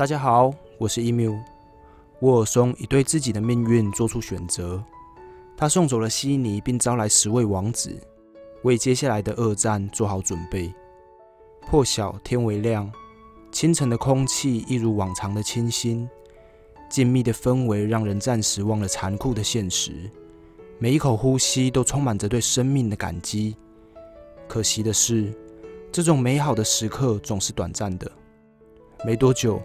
[0.00, 1.38] 大家好，我是 emu。
[2.20, 4.82] 沃尔松已对自己的命运做出选择，
[5.58, 7.94] 他送走了悉尼，并招来十位王子，
[8.62, 10.72] 为接下来的恶战做好准备。
[11.68, 12.90] 破晓，天微亮，
[13.52, 16.08] 清晨的空气一如往常的清新，
[16.88, 20.10] 静谧的氛围让人暂时忘了残酷的现实。
[20.78, 23.54] 每一口呼吸都充满着对生命的感激。
[24.48, 25.30] 可惜的是，
[25.92, 28.10] 这种美好的时刻总是短暂的。
[29.04, 29.60] 没多久，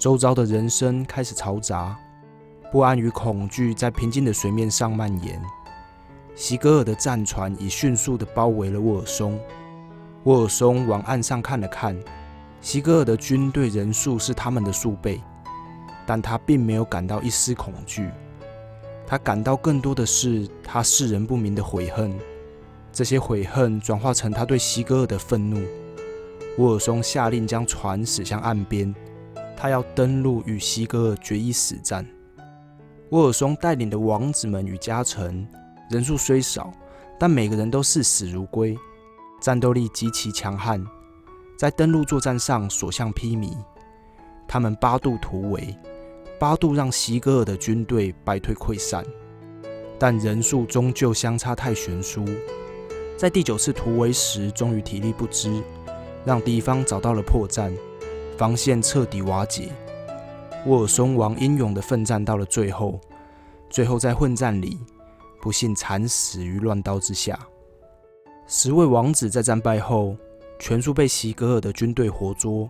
[0.00, 1.94] 周遭的人声开始嘈杂，
[2.72, 5.38] 不安与恐惧在平静的水面上蔓延。
[6.34, 9.38] 席格尔的战船已迅速地包围了沃尔松。
[10.24, 11.94] 沃尔松往岸上看了看，
[12.62, 15.20] 席格尔的军队人数是他们的数倍，
[16.06, 18.08] 但他并没有感到一丝恐惧。
[19.06, 22.18] 他感到更多的是他世人不明的悔恨，
[22.90, 25.60] 这些悔恨转化成他对席格尔的愤怒。
[26.56, 28.94] 沃尔松下令将船驶向岸边，
[29.60, 32.06] 他要登陆与西格尔决一死战。
[33.10, 35.46] 沃尔松带领的王子们与家臣
[35.90, 36.72] 人数虽少，
[37.18, 38.74] 但每个人都视死如归，
[39.38, 40.82] 战斗力极其强悍，
[41.58, 43.54] 在登陆作战上所向披靡。
[44.48, 45.76] 他们八度突围。
[46.38, 49.04] 八度让席格尔的军队败退溃散，
[49.98, 52.24] 但人数终究相差太悬殊。
[53.14, 55.62] 在第九次突围时，终于体力不支，
[56.24, 57.70] 让敌方找到了破绽，
[58.40, 59.70] 防线彻底瓦解。
[60.64, 62.98] 沃尔松王英勇的奋战到了最后，
[63.68, 64.78] 最后在混战里
[65.42, 67.38] 不幸惨死于乱刀之下。
[68.46, 70.16] 十位王子在战败后，
[70.58, 72.66] 全数被席格尔的军队活捉。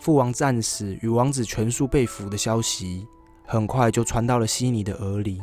[0.00, 3.06] 父王战死与王子全数被俘的消息，
[3.46, 5.40] 很快就传到了悉尼的耳里。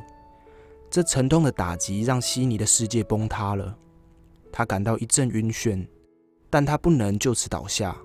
[0.90, 3.74] 这沉痛的打击让悉尼的世界崩塌了，
[4.52, 5.88] 他感到一阵晕眩，
[6.50, 7.96] 但他不能就此倒下。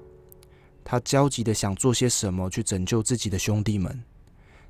[0.84, 4.04] 他焦急地想做些什么去拯救自己的兄弟们。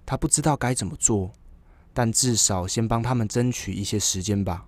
[0.06, 1.32] 他不知道该怎么做，
[1.92, 4.66] 但至少先帮他们争取一些时间吧。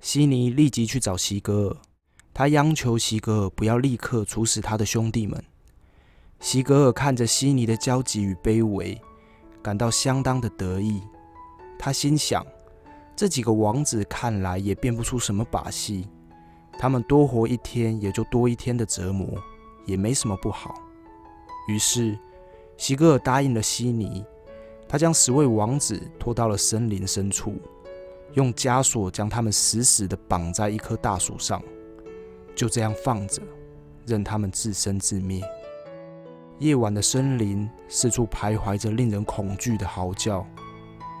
[0.00, 1.76] 悉尼立即去找席格尔，
[2.34, 5.42] 他央求席格尔不要立刻处死他的兄弟们。
[6.40, 9.00] 席格尔看着悉尼的焦急与卑微，
[9.62, 11.02] 感到相当的得意。
[11.78, 12.44] 他心想：
[13.14, 16.08] 这几个王子看来也变不出什么把戏，
[16.78, 19.38] 他们多活一天也就多一天的折磨，
[19.90, 20.74] 也没什么不好。
[21.68, 22.16] 于是，
[22.76, 24.24] 席格尔答应了悉尼。
[24.88, 27.54] 他将十位王子拖到了森林深处，
[28.34, 31.62] 用枷锁将他们死死地绑在一棵大树上，
[32.56, 33.40] 就这样放着，
[34.04, 35.42] 任他们自生自灭。
[36.58, 40.44] 夜晚的森林四处徘徊着令人恐惧的嚎叫，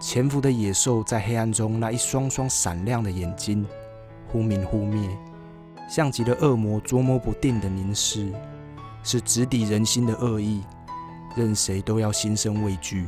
[0.00, 3.64] 潜伏的野兽在黑暗中那一双双闪亮的眼睛
[4.26, 5.16] 忽明忽灭，
[5.88, 8.32] 像极了恶魔捉摸不定的凝视，
[9.02, 10.62] 是直抵人心的恶意，
[11.36, 13.06] 任谁都要心生畏惧。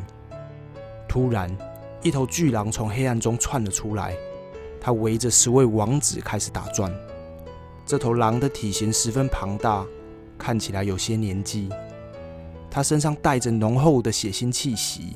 [1.08, 1.54] 突然，
[2.02, 4.16] 一头巨狼从黑暗中窜了出来，
[4.80, 6.92] 它围着十位王子开始打转。
[7.84, 9.84] 这头狼的体型十分庞大，
[10.38, 11.68] 看起来有些年纪。
[12.70, 15.14] 它身上带着浓厚的血腥气息，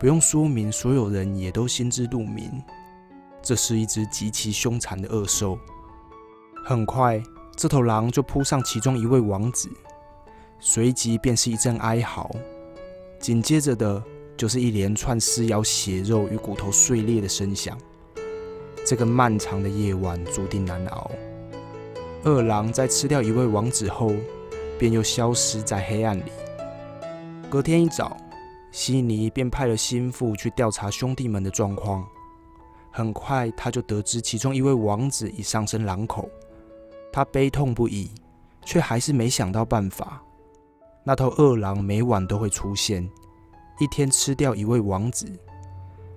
[0.00, 2.50] 不用说明，所有人也都心知肚明，
[3.42, 5.58] 这是一只极其凶残的恶兽。
[6.64, 7.22] 很快，
[7.54, 9.68] 这头狼就扑上其中一位王子，
[10.60, 12.30] 随即便是一阵哀嚎，
[13.20, 14.02] 紧接着的
[14.36, 17.78] 就是一连串撕咬血肉与骨头碎裂的声响。
[18.84, 21.10] 这个漫长的夜晚注定难熬。
[22.24, 24.12] 恶狼在吃掉一位王子后，
[24.78, 26.32] 便又消失在黑暗里。
[27.48, 28.16] 隔天一早，
[28.72, 32.06] 悉尼便派了心腹去调查兄弟们的状况。
[32.90, 36.28] 很快，他就得知其中一位王子已上身狼口。
[37.12, 38.10] 他悲痛不已，
[38.64, 40.22] 却还是没想到办法。
[41.08, 43.08] 那头恶狼每晚都会出现，
[43.78, 45.26] 一天吃掉一位王子。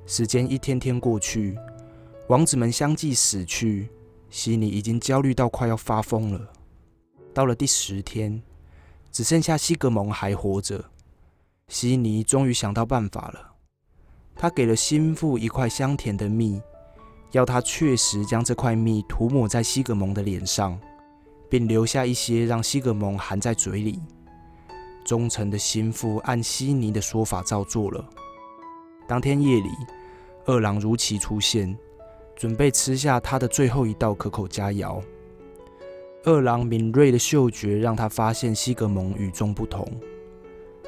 [0.06, 1.58] 时间一天天过去，
[2.28, 3.88] 王子们相继死去。
[4.30, 6.42] 悉尼已经焦虑到快要发疯了。
[7.34, 8.44] 到了第十天，
[9.14, 10.84] 只剩下西格蒙还活着。
[11.70, 13.54] 悉尼终于想到办法了，
[14.36, 16.62] 他给了心腹一块香甜的蜜，
[17.32, 20.78] 要他确实将这块蜜涂抹在西格蒙的脸上，
[21.50, 23.98] 并留下一些让西格蒙含在嘴里。
[25.04, 28.04] 忠诚的心腹按悉尼的说法照做了。
[29.08, 29.70] 当天夜里，
[30.46, 31.78] 二郎如期出现，
[32.36, 35.02] 准备吃下他的最后一道可口佳肴。
[36.24, 39.88] 二郎敏锐的嗅觉让他发现西格蒙与众不同。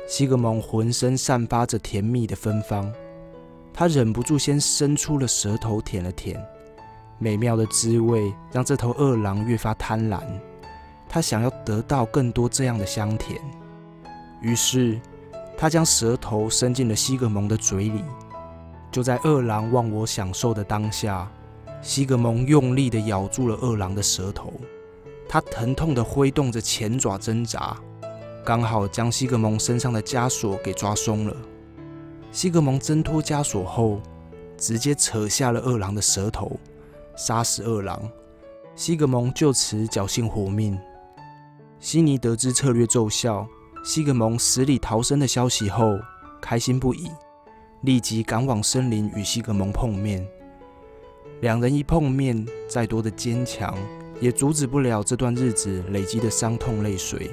[0.08, 2.94] 西格蒙浑身散发着甜蜜的芬芳，
[3.74, 6.40] 他忍不住先伸出了舌头舔了舔，
[7.18, 10.22] 美妙的滋味让这头恶狼越发贪婪，
[11.10, 13.42] 他想要得到更多这样的香甜。
[14.44, 15.00] 于是，
[15.58, 18.04] 他将舌头伸进了西格蒙的嘴里。
[18.92, 21.32] 就在二郎忘我享受的当下，
[21.82, 24.54] 西格蒙用力地咬住了二郎的舌头，
[25.28, 27.76] 他疼痛地挥动着前爪挣扎，
[28.46, 31.36] 刚好将西格蒙身上的枷锁给抓松了。
[32.32, 34.02] 西格蒙挣脱枷锁后，
[34.58, 36.60] 直接扯下了二郎的舌头，
[37.16, 38.00] 杀死二郎。
[38.76, 40.78] 西格蒙就此侥幸活命。
[41.80, 43.48] 悉尼得知策略奏效，
[43.86, 46.00] 西格蒙死里逃生的消息后，
[46.42, 47.12] 开心不已。
[47.82, 50.26] 立即赶往森林与西格蒙碰面。
[51.42, 53.78] 两人一碰面，再多的坚强
[54.22, 57.30] 也阻止不了这段日子累积的伤痛泪水。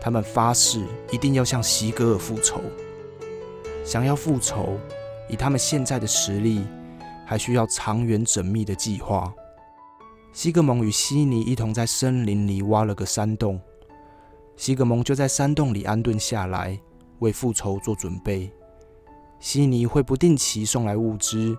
[0.00, 2.58] 他们发誓一定要向西格尔复仇。
[3.84, 4.78] 想要复仇，
[5.28, 6.64] 以他们现在的实力，
[7.26, 9.30] 还需要长远缜密的计划。
[10.32, 13.60] 西格蒙与悉尼一同在森林里挖了个山洞，
[14.56, 16.78] 西格蒙就在山洞里安顿下来，
[17.18, 18.50] 为复仇做准备。
[19.38, 21.56] 悉尼会不定期送来物资，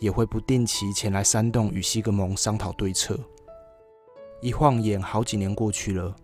[0.00, 3.18] 也会不定期前来山洞与西格蒙商讨对策。
[4.40, 6.16] 一晃眼，好几年过去了。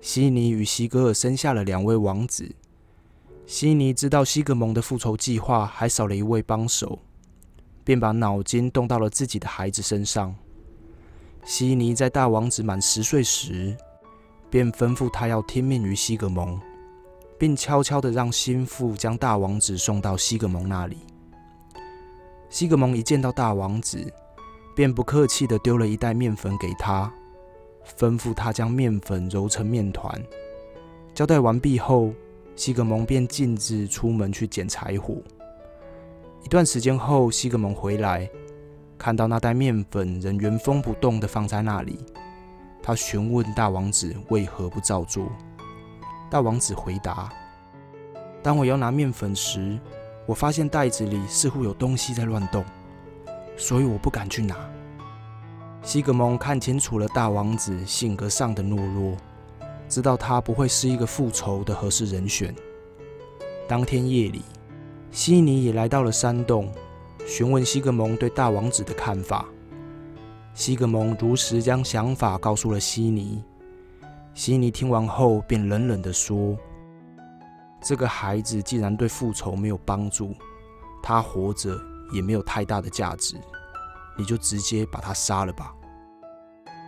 [0.00, 2.50] 悉尼与西格尔生下了两位王子。
[3.44, 6.98] 悉尼知道西格蒙的复仇计划还少了一位帮手，
[7.84, 10.34] 便把脑筋动到了自己的孩子身上。
[11.44, 13.76] 悉尼在大王子满十岁时，
[14.50, 16.60] 便吩咐他要听命于西格蒙。
[17.38, 20.96] 并悄悄地让心腹将大王子送到西格蒙那里。
[22.48, 24.10] 西格蒙一见到大王子，
[24.74, 27.12] 便不客气地丢了一袋面粉给他，
[27.98, 30.18] 吩咐他将面粉揉成面团。
[31.12, 32.10] 交代完毕后，
[32.54, 35.16] 西格蒙便径自出门去捡柴火。
[36.42, 38.26] 一段时间后，西格蒙回来，
[38.96, 41.98] 看到那袋面粉仍原封不动地放在那里。
[42.86, 45.26] 他询问大王子为何不照做。
[46.30, 47.28] 大王子回答
[48.44, 49.76] ：“当我要拿面粉时，
[50.24, 52.64] 我发现袋子里似乎有东西在乱动，
[53.56, 54.54] 所以我不敢去拿。”
[55.82, 59.16] 西格蒙看清楚了大王子性格上的懦弱，
[59.88, 62.54] 知道他不会是一个复仇的合适人选。
[63.66, 64.42] 当天夜里，
[65.10, 66.72] 悉尼也来到了山洞，
[67.26, 69.44] 询问西格蒙对大王子的看法。
[70.56, 73.44] 西格蒙如实将想法告诉了悉尼。
[74.32, 76.56] 悉尼听完后，便冷冷地说
[77.84, 80.34] ：“这个孩子既然对复仇没有帮助，
[81.02, 81.78] 他活着
[82.10, 83.36] 也没有太大的价值，
[84.16, 85.74] 你就直接把他杀了吧。”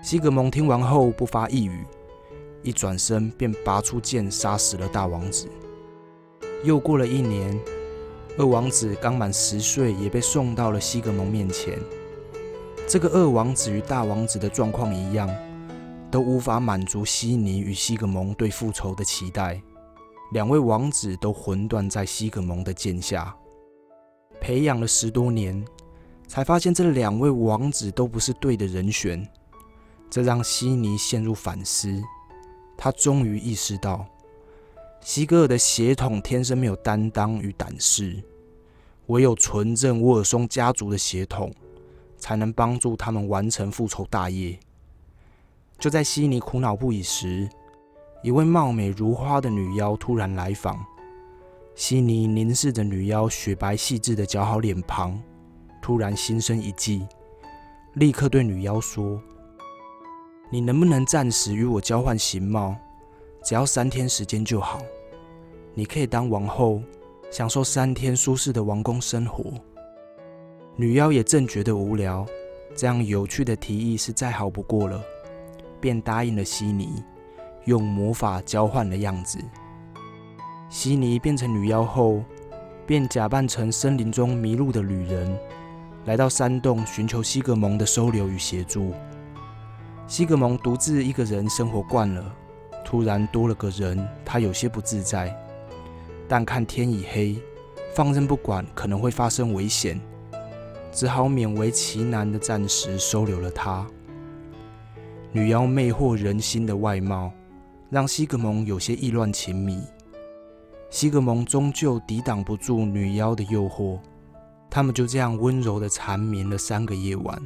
[0.02, 1.84] 西格蒙听完后不发一语，
[2.62, 5.46] 一转身便拔出剑杀死了大王子。
[6.64, 7.60] 又过了一年，
[8.38, 11.78] 二王子刚满十岁，也被送到了西格蒙面前。
[12.88, 15.28] 这个二王子与大王子的状况一样。
[16.10, 19.60] 都无法满足悉尼与西格蒙对复仇的期待，
[20.32, 23.36] 两位王子都魂断在西格蒙的剑下。
[24.40, 25.62] 培养了十多年，
[26.26, 29.22] 才发现这两位王子都不是对的人选，
[30.08, 32.02] 这让悉尼陷入反思。
[32.74, 34.06] 他终于意识到，
[35.02, 38.16] 西格尔的血统天生没有担当与胆识，
[39.08, 41.54] 唯有纯正沃尔松家族的血统，
[42.18, 44.58] 才能帮助他们完成复仇大业。
[45.78, 47.48] 就在悉尼苦恼不已时，
[48.22, 50.84] 一位貌美如花的女妖突然来访。
[51.74, 55.16] 悉尼凝视着女妖雪白细致的姣好脸庞，
[55.80, 57.06] 突然心生一计，
[57.94, 59.22] 立刻对女妖说
[60.50, 62.74] ：“你能不能暂时与我交换形貌？
[63.44, 64.82] 只要三天时间就好。
[65.74, 66.82] 你可以当王后，
[67.30, 69.44] 享受三天舒适的王宫生活。”
[70.80, 72.24] 女妖也正觉得无聊，
[72.76, 75.02] 这样有趣的提议是再好不过了。
[75.80, 77.02] 便答应了悉尼，
[77.64, 79.40] 用魔法交换了样子。
[80.70, 82.22] 悉尼变成女妖后，
[82.86, 85.36] 便假扮成森林中迷路的旅人，
[86.04, 88.94] 来到山洞寻求西格蒙的收留与协助。
[90.06, 92.32] 西格蒙独自一个人生活惯了，
[92.84, 95.36] 突然多了个人，他有些不自在。
[96.28, 97.36] 但看天已黑，
[97.96, 100.00] 放任不管可能会发生危险，
[100.90, 103.86] 只好勉为其难的暂时收留了他。
[105.32, 107.30] 女妖魅惑人心的外貌，
[107.90, 109.82] 让西格蒙有些意乱情迷。
[110.90, 113.98] 西格蒙终究抵挡不住女妖的诱惑，
[114.70, 117.38] 他们就这样温柔地缠绵了三个夜晚。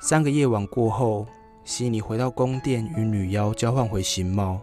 [0.00, 1.26] 三个夜晚过后，
[1.64, 4.60] 悉尼回到宫殿，与女妖交换回形貌。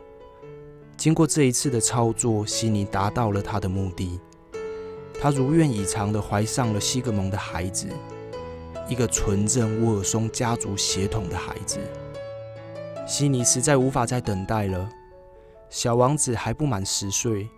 [0.96, 4.18] 经过这一次的操作，悉尼达到了他的目的，
[5.20, 7.88] 他如愿以偿地怀上了西格蒙的孩子，
[8.88, 11.80] 一个纯正沃尔松家族血统的孩子。
[13.08, 14.90] 悉尼实在无法再等待了。
[15.70, 17.50] 小王子还不满十岁，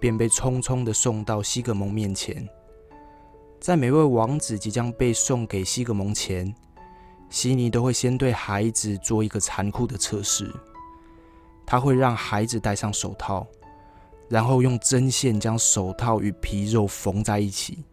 [0.00, 2.48] 便被匆匆地送到西格蒙面前。
[3.60, 6.54] 在每位王子即将被送给西格蒙前，
[7.30, 10.52] 悉尼都会先对孩子做一个残酷的测试。
[11.64, 13.46] 他会让孩子戴上手套，
[14.32, 17.84] 然后用针线将手套与皮肉缝在一起。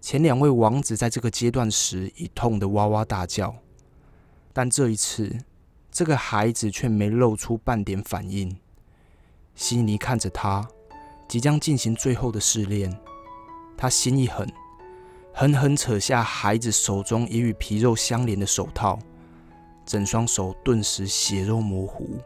[0.00, 3.52] 前两位王子在这个阶段时已痛得哇哇大叫，
[4.52, 5.36] 但这一次，
[5.90, 8.56] 这个孩子却没露出半点反应。
[9.56, 10.68] 悉尼看着他，
[11.26, 12.96] 即将进行最后的试炼，
[13.76, 14.48] 他心一狠，
[15.34, 19.00] 狠狠扯下孩子手中已与皮肉相连的手套，
[19.84, 22.20] 整双手顿时血肉模糊。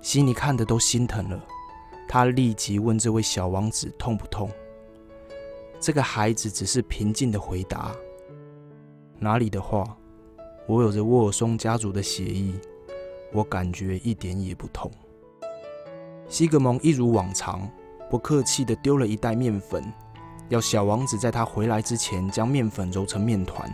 [0.00, 1.44] 悉尼看的都心疼了，
[2.12, 4.50] 他立即问这位小王子痛不痛。
[5.78, 7.94] 这个孩子只是平静的回答
[9.16, 9.96] ：“哪里的话，
[10.66, 12.58] 我有着沃尔松家族的血裔，
[13.32, 14.90] 我感觉一点也不痛。”
[16.28, 17.70] 西格蒙一如往常，
[18.10, 19.80] 不客气地丢了一袋面粉，
[20.48, 23.70] 要小王子在他回来之前将面粉揉成面团。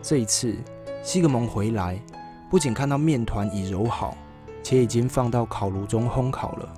[0.00, 0.54] 这一次，
[1.02, 2.00] 西格蒙回来，
[2.48, 4.16] 不仅看到面团已揉好，
[4.62, 6.72] 且已经放到烤炉中烘烤了。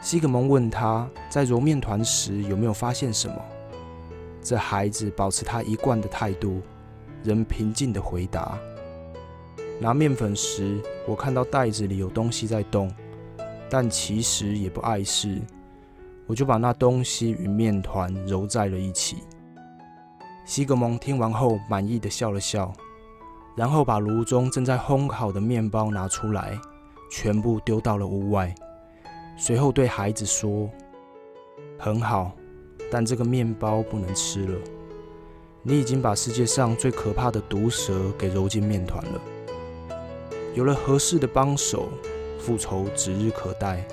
[0.00, 3.36] 西格蒙问他在揉面团时有没有发现什么。
[4.42, 6.62] 这孩子保持他一贯的态度，
[7.22, 8.58] 仍平静地回答
[9.78, 12.90] ：“拿面粉时，我看到袋子里有东西在动。”
[13.68, 15.40] 但其实也不碍事，
[16.26, 19.18] 我就把那东西与面团揉在了一起。
[20.44, 22.72] 西格蒙听完后满意的笑了笑，
[23.54, 26.58] 然后把炉中正在烘烤的面包拿出来，
[27.12, 28.52] 全部丢到了屋外。
[29.40, 30.68] 随后对孩子说
[31.80, 32.36] ：“很好，
[32.90, 34.58] 但这个面包不能吃了。
[35.62, 39.20] 你已经把世界上最可怕的毒蛇给揉进面团了。
[40.54, 41.88] 有了合适的帮手。”
[42.38, 43.86] 复仇指日可待。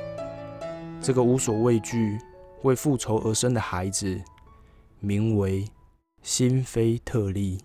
[1.01, 2.18] 这个无所畏惧、
[2.62, 4.22] 为复仇而生的孩子，
[5.01, 5.68] 名为
[6.22, 7.60] 辛菲特利。